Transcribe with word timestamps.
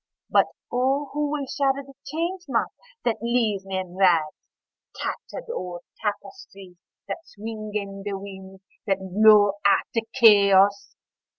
(But 0.31 0.47
O 0.71 1.11
who 1.13 1.29
will 1.29 1.45
shatter 1.45 1.83
the 1.85 1.93
Change 2.07 2.45
Moth 2.49 2.71
that 3.05 3.21
leaves 3.21 3.67
me 3.67 3.77
in 3.77 3.95
rags—tattered 3.97 5.47
old 5.53 5.81
tapestries 6.01 6.77
that 7.07 7.19
swing 7.27 7.71
in 7.75 8.01
the 8.01 8.13
winds 8.17 8.63
that 8.87 8.97
blow 8.97 9.59
out 9.63 9.95
of 9.95 10.05
Chaos!) 10.13 10.95